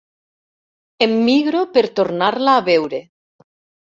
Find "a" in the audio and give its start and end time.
2.61-2.63